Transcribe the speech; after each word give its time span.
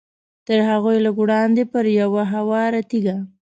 تر 0.47 0.59
هغوی 0.69 0.97
لږ 1.05 1.15
وړاندې 1.21 1.63
پر 1.73 1.85
یوه 2.01 2.23
هواره 2.33 2.81
تیږه. 2.89 3.17